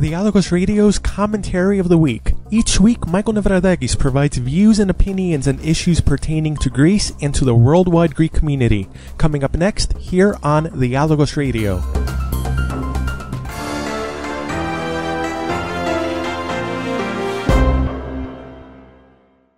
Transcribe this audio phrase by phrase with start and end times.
[0.00, 2.32] Dialogos Radio's Commentary of the Week.
[2.50, 7.44] Each week, Michael Nevradakis provides views and opinions on issues pertaining to Greece and to
[7.44, 8.88] the worldwide Greek community.
[9.18, 11.99] Coming up next, here on Dialogos Radio.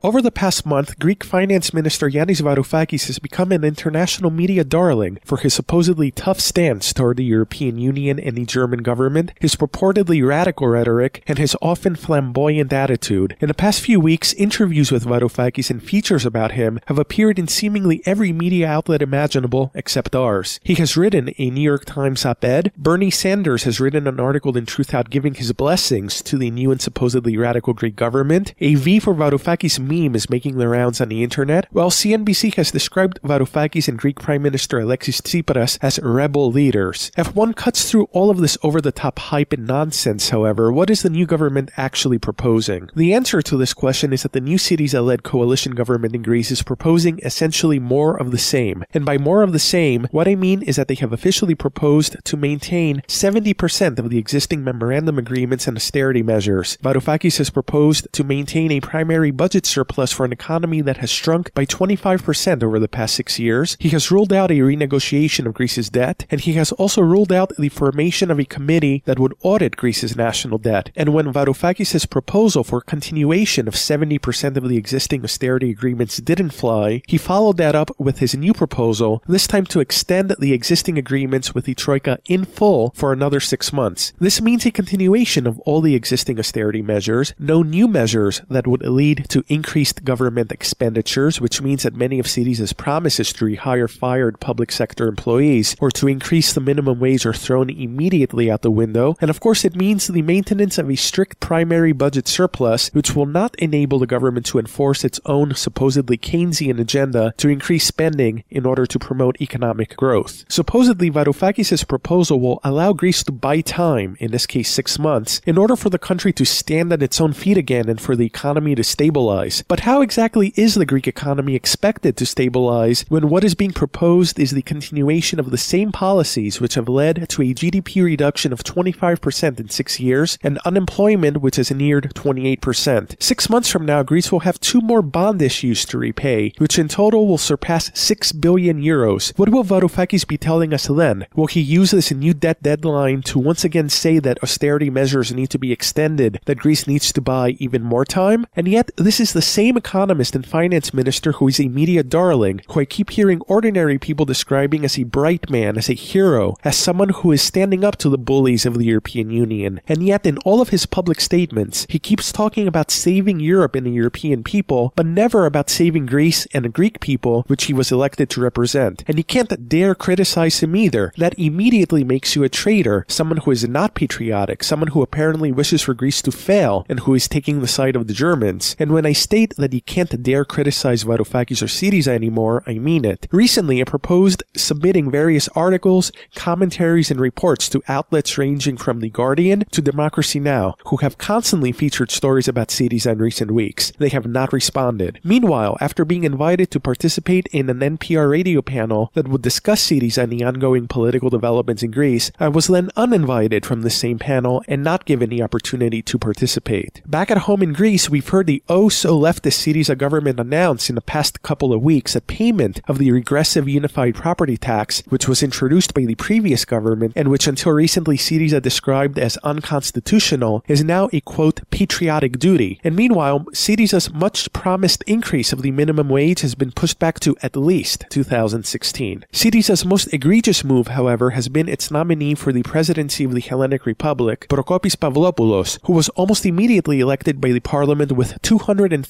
[0.04, 5.20] Over the past month, Greek Finance Minister Yanis Varoufakis has become an international media darling
[5.24, 10.26] for his supposedly tough stance toward the European Union and the German government, his purportedly
[10.26, 13.36] radical rhetoric, and his often flamboyant attitude.
[13.38, 17.46] In the past few weeks, interviews with Varoufakis and features about him have appeared in
[17.46, 20.58] seemingly every media outlet imaginable except ours.
[20.64, 22.72] He has written a New York Times op-ed.
[22.76, 26.80] Bernie Sanders has written an article in Truthout giving his blessings to the new and
[26.80, 28.52] supposedly radical Greek government.
[28.58, 32.70] A V for Varoufakis meme is making the rounds on the internet, while CNBC has
[32.70, 37.10] described Varoufakis and Greek Prime Minister Alexis Tsipras as rebel leaders.
[37.16, 41.10] If one cuts through all of this over-the-top hype and nonsense, however, what is the
[41.10, 42.88] new government actually proposing?
[42.96, 46.62] The answer to this question is that the new Syriza-led coalition government in Greece is
[46.62, 48.84] proposing essentially more of the same.
[48.94, 52.16] And by more of the same, what I mean is that they have officially proposed
[52.24, 56.78] to maintain 70% of the existing memorandum agreements and austerity measures.
[56.82, 59.81] Varoufakis has proposed to maintain a primary budget surplus
[60.12, 63.76] for an economy that has shrunk by 25% over the past six years.
[63.78, 67.56] He has ruled out a renegotiation of Greece's debt, and he has also ruled out
[67.56, 70.90] the formation of a committee that would audit Greece's national debt.
[70.96, 77.02] And when Varoufakis' proposal for continuation of 70% of the existing austerity agreements didn't fly,
[77.06, 81.54] he followed that up with his new proposal, this time to extend the existing agreements
[81.54, 84.12] with the Troika in full for another six months.
[84.18, 88.82] This means a continuation of all the existing austerity measures, no new measures that would
[88.82, 89.71] lead to increased
[90.04, 95.76] government expenditures, which means that many of Syriza's promises to rehire fired public sector employees
[95.80, 99.16] or to increase the minimum wage are thrown immediately out the window.
[99.20, 103.26] And of course, it means the maintenance of a strict primary budget surplus, which will
[103.26, 108.66] not enable the government to enforce its own supposedly Keynesian agenda to increase spending in
[108.66, 110.44] order to promote economic growth.
[110.48, 115.56] Supposedly, Varoufakis' proposal will allow Greece to buy time, in this case six months, in
[115.56, 118.74] order for the country to stand on its own feet again and for the economy
[118.74, 119.61] to stabilize.
[119.68, 124.38] But how exactly is the Greek economy expected to stabilize when what is being proposed
[124.38, 128.64] is the continuation of the same policies which have led to a GDP reduction of
[128.64, 133.22] 25% in six years and unemployment which has neared 28%?
[133.22, 136.88] Six months from now, Greece will have two more bond issues to repay, which in
[136.88, 139.36] total will surpass 6 billion euros.
[139.38, 141.26] What will Varoufakis be telling us then?
[141.34, 145.50] Will he use this new debt deadline to once again say that austerity measures need
[145.50, 148.46] to be extended, that Greece needs to buy even more time?
[148.54, 152.62] And yet, this is the same economist and finance minister who is a media darling,
[152.70, 156.74] who I keep hearing ordinary people describing as a bright man, as a hero, as
[156.74, 159.80] someone who is standing up to the bullies of the European Union.
[159.86, 163.86] And yet, in all of his public statements, he keeps talking about saving Europe and
[163.86, 167.92] the European people, but never about saving Greece and the Greek people, which he was
[167.92, 169.04] elected to represent.
[169.06, 171.12] And you can't dare criticize him either.
[171.18, 175.82] That immediately makes you a traitor, someone who is not patriotic, someone who apparently wishes
[175.82, 178.76] for Greece to fail, and who is taking the side of the Germans.
[178.78, 183.04] And when I state that you can't dare criticize Varoufakis or Syriza anymore, I mean
[183.04, 183.26] it.
[183.30, 189.64] Recently, I proposed submitting various articles, commentaries, and reports to outlets ranging from The Guardian
[189.70, 193.92] to Democracy Now!, who have constantly featured stories about Syriza in recent weeks.
[193.98, 195.20] They have not responded.
[195.24, 200.24] Meanwhile, after being invited to participate in an NPR radio panel that would discuss Syriza
[200.24, 204.62] and the ongoing political developments in Greece, I was then uninvited from the same panel
[204.68, 207.02] and not given the opportunity to participate.
[207.06, 210.96] Back at home in Greece, we've heard the oh so leftist Syriza government announced in
[210.96, 215.42] the past couple of weeks a payment of the regressive unified property tax, which was
[215.42, 221.08] introduced by the previous government and which until recently Syriza described as unconstitutional, is now
[221.12, 222.80] a quote patriotic duty.
[222.82, 227.36] And meanwhile, Syriza's much promised increase of the minimum wage has been pushed back to
[227.42, 229.24] at least 2016.
[229.32, 233.86] Syriza's most egregious move, however, has been its nominee for the presidency of the Hellenic
[233.86, 238.40] Republic, Prokopis Pavlopoulos, who was almost immediately elected by the parliament with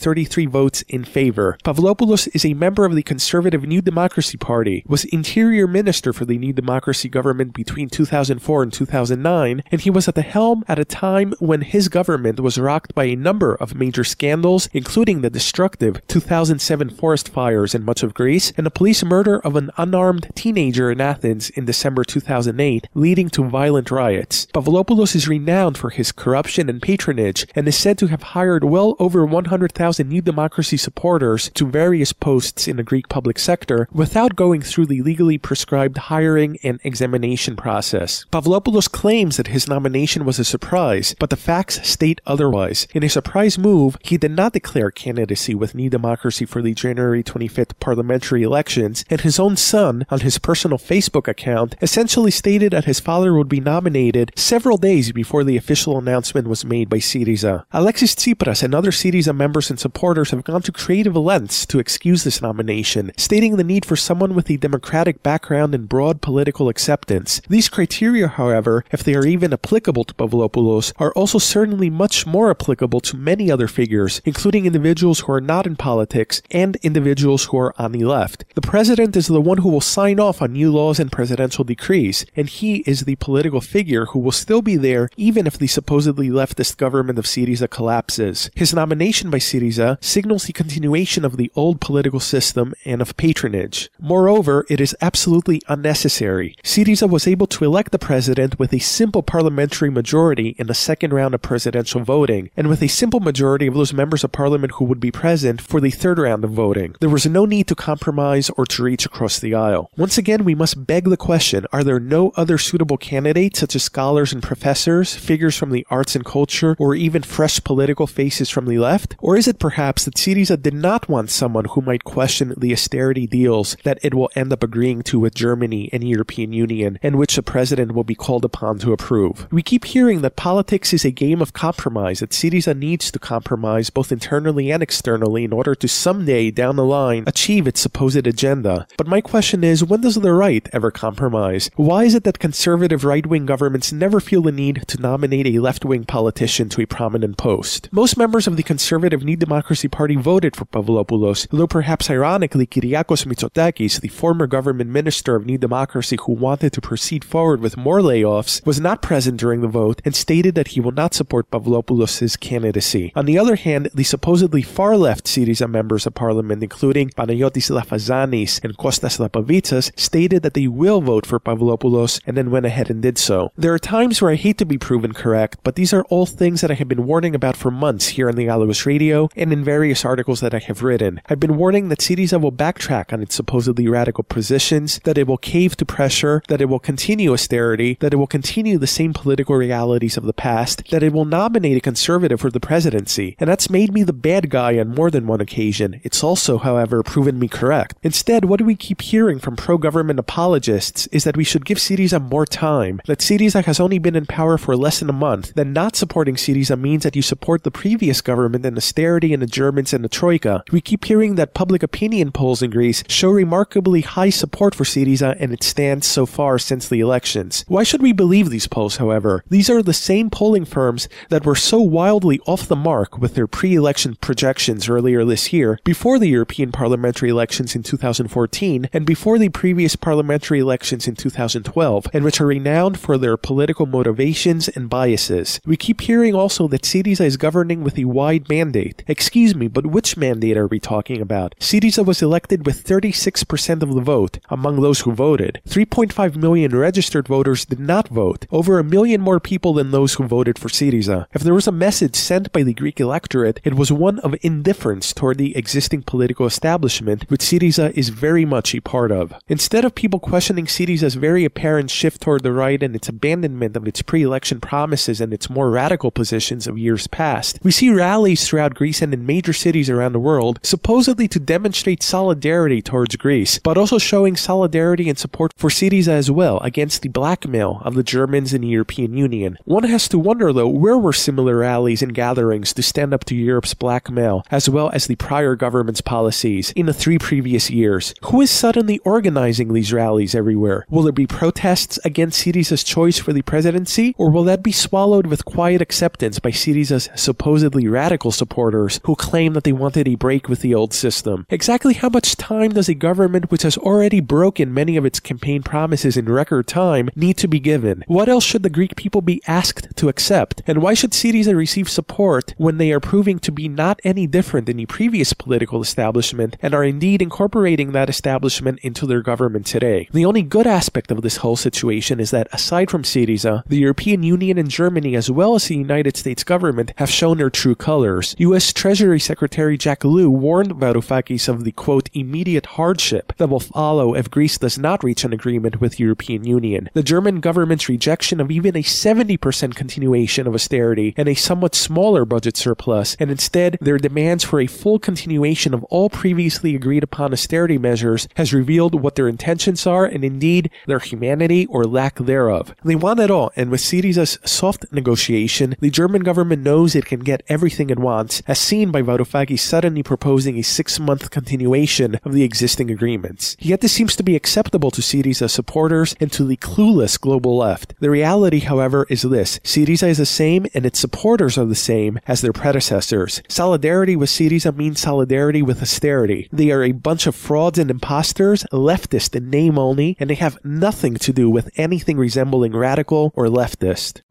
[0.03, 1.57] 233 votes in favor.
[1.65, 6.39] Pavlopoulos is a member of the conservative New Democracy Party, was interior minister for the
[6.39, 10.85] New Democracy government between 2004 and 2009, and he was at the helm at a
[10.85, 16.05] time when his government was rocked by a number of major scandals, including the destructive
[16.09, 20.91] 2007 forest fires in much of Greece and the police murder of an unarmed teenager
[20.91, 24.47] in Athens in December 2008, leading to violent riots.
[24.47, 28.97] Pavlopoulos is renowned for his corruption and patronage and is said to have hired well
[28.99, 34.35] over 100,000 2,000 New Democracy supporters to various posts in the Greek public sector without
[34.35, 38.25] going through the legally prescribed hiring and examination process.
[38.33, 42.89] Pavlopoulos claims that his nomination was a surprise, but the facts state otherwise.
[42.95, 47.23] In a surprise move, he did not declare candidacy with New Democracy for the January
[47.23, 52.87] 25th parliamentary elections, and his own son, on his personal Facebook account, essentially stated that
[52.87, 57.67] his father would be nominated several days before the official announcement was made by Syriza.
[57.73, 62.25] Alexis Tsipras and other Syriza members and supporters have gone to creative lengths to excuse
[62.25, 67.43] this nomination, stating the need for someone with a democratic background and broad political acceptance.
[67.49, 72.49] These criteria, however, if they are even applicable to Pavlopoulos, are also certainly much more
[72.51, 77.59] applicable to many other figures, including individuals who are not in politics and individuals who
[77.59, 78.45] are on the left.
[78.55, 82.25] The president is the one who will sign off on new laws and presidential decrees,
[82.37, 86.29] and he is the political figure who will still be there even if the supposedly
[86.29, 88.49] leftist government of Syriza collapses.
[88.55, 93.91] His nomination by Syriza signals the continuation of the old political system and of patronage.
[93.99, 96.57] Moreover, it is absolutely unnecessary.
[96.63, 101.13] Syriza was able to elect the president with a simple parliamentary majority in the second
[101.13, 104.85] round of presidential voting, and with a simple majority of those members of parliament who
[104.85, 106.95] would be present for the third round of voting.
[107.01, 109.91] There was no need to compromise or to reach across the aisle.
[109.97, 113.83] Once again, we must beg the question, are there no other suitable candidates such as
[113.83, 118.67] scholars and professors, figures from the arts and culture, or even fresh political faces from
[118.67, 119.17] the left?
[119.19, 123.29] Or is it perhaps that Syriza did not want someone who might question the austerity
[123.29, 127.37] deals that it will end up agreeing to with Germany and European Union, and which
[127.37, 129.47] the president will be called upon to approve?
[129.53, 133.89] We keep hearing that politics is a game of compromise, that Syriza needs to compromise
[133.89, 138.89] both internally and externally in order to someday down the line achieve its supposed agenda.
[138.97, 141.71] But my question is, when does the right ever compromise?
[141.77, 146.05] Why is it that conservative right-wing governments never feel the need to nominate a left-wing
[146.07, 147.89] politician to a prominent post?
[147.93, 153.27] Most members of the conservative New Democracy Party voted for Pavlopoulos, though perhaps ironically Kyriakos
[153.27, 158.01] Mitsotakis, the former government minister of New Democracy who wanted to proceed forward with more
[158.01, 162.41] layoffs, was not present during the vote and stated that he will not support Pavlopoulos'
[162.41, 163.13] candidacy.
[163.15, 168.79] On the other hand, the supposedly far-left Syriza members of parliament, including Panayotis Lafazanis and
[168.79, 173.19] Kostas Lapavitsas, stated that they will vote for Pavlopoulos and then went ahead and did
[173.19, 173.53] so.
[173.59, 176.63] There are times where I hate to be proven correct, but these are all things
[176.63, 180.05] that I have been warning about for months here on Dialogos Radio and in various
[180.05, 181.21] articles that I have written.
[181.29, 185.37] I've been warning that Syriza will backtrack on its supposedly radical positions, that it will
[185.37, 189.57] cave to pressure, that it will continue austerity, that it will continue the same political
[189.57, 193.37] realities of the past, that it will nominate a conservative for the presidency.
[193.39, 196.01] And that's made me the bad guy on more than one occasion.
[196.05, 197.97] It's also, however, proven me correct.
[198.03, 202.23] Instead, what do we keep hearing from pro-government apologists is that we should give Syriza
[202.23, 205.67] more time, that Syriza has only been in power for less than a month, that
[205.67, 209.93] not supporting Syriza means that you support the previous government and austerity and the Germans
[209.93, 210.65] and the Troika.
[210.73, 215.37] We keep hearing that public opinion polls in Greece show remarkably high support for Syriza
[215.39, 217.65] and its stance so far since the elections.
[217.69, 219.45] Why should we believe these polls, however?
[219.51, 223.47] These are the same polling firms that were so wildly off the mark with their
[223.47, 229.51] pre-election projections earlier this year, before the European parliamentary elections in 2014, and before the
[229.51, 235.61] previous parliamentary elections in 2012, and which are renowned for their political motivations and biases.
[235.67, 239.05] We keep hearing also that Syriza is governing with a wide mandate.
[239.13, 241.55] Excuse me, but which mandate are we talking about?
[241.61, 245.61] Syriza was elected with 36% of the vote among those who voted.
[245.69, 250.25] 3.5 million registered voters did not vote, over a million more people than those who
[250.27, 251.27] voted for Syriza.
[251.35, 255.13] If there was a message sent by the Greek electorate, it was one of indifference
[255.13, 259.35] toward the existing political establishment, which Syriza is very much a part of.
[259.47, 263.87] Instead of people questioning Syriza's very apparent shift toward the right and its abandonment of
[263.87, 268.73] its pre-election promises and its more radical positions of years past, we see rallies throughout
[268.73, 273.77] Greece and in major Syriza around the world, supposedly to demonstrate solidarity towards Greece, but
[273.77, 278.53] also showing solidarity and support for cities as well against the blackmail of the Germans
[278.53, 279.59] and the European Union.
[279.65, 283.35] One has to wonder though, where were similar rallies and gatherings to stand up to
[283.35, 288.15] Europe's blackmail, as well as the prior government's policies in the three previous years?
[288.25, 290.87] Who is suddenly organizing these rallies everywhere?
[290.89, 295.27] Will there be protests against Syriza's choice for the presidency, or will that be swallowed
[295.27, 300.49] with quiet acceptance by Syriza's supposedly radical supporters who claim that they wanted a break
[300.49, 301.47] with the old system?
[301.51, 305.63] Exactly how much time does a government which has already broken many of its campaign
[305.63, 308.05] promises in record time need to be given?
[308.07, 310.63] What else should the Greek people be asked to accept?
[310.67, 314.67] And why should Syriza receive support when they are proving to be not any different
[314.67, 320.09] than the previous political establishment and are indeed incorporating that establishment into their government today?
[320.13, 324.23] The only good aspect of this whole situation is that aside from Syriza, the European
[324.23, 328.35] Union and Germany as well as the United States government have shown their true colors.
[328.39, 334.13] US Treasury Secretary Jack Lew warned Varoufakis of the quote immediate hardship that will follow
[334.17, 336.91] if Greece does not reach an agreement with European Union.
[336.93, 342.25] The German government's rejection of even a 70% continuation of austerity and a somewhat smaller
[342.25, 347.33] budget surplus, and instead their demands for a full continuation of all previously agreed upon
[347.33, 352.75] austerity measures has revealed what their intentions are and indeed their humanity or lack thereof.
[352.83, 357.21] They want it all, and with Syriza's soft negotiation, the German government knows it can
[357.21, 362.43] get everything it wants, as seen by Varoufakis suddenly proposing a six-month continuation of the
[362.43, 363.55] existing agreements.
[363.61, 367.93] Yet this seems to be acceptable to Syriza's supporters and to the clueless global left.
[368.01, 369.59] The reality, however, is this.
[369.59, 373.43] Syriza is the same and its supporters are the same as their predecessors.
[373.47, 376.49] Solidarity with Syriza means solidarity with austerity.
[376.51, 380.57] They are a bunch of frauds and imposters, leftist in name only, and they have
[380.65, 384.23] nothing to do with anything resembling radical or leftist.